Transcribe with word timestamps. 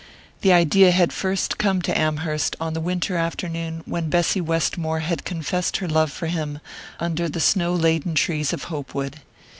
The 0.41 0.51
idea 0.51 0.89
had 0.89 1.13
first 1.13 1.59
come 1.59 1.79
to 1.83 1.95
Amherst 1.95 2.55
on 2.59 2.73
the 2.73 2.81
winter 2.81 3.17
afternoon 3.17 3.83
when 3.85 4.09
Bessy 4.09 4.41
Westmore 4.41 5.01
had 5.01 5.25
confessed 5.25 5.77
her 5.77 5.87
love 5.87 6.11
for 6.11 6.25
him 6.25 6.59
under 6.99 7.29
the 7.29 7.39
snow 7.39 7.75
laden 7.75 8.15
trees 8.15 8.51
of 8.51 8.63
Hopewood. 8.63 9.17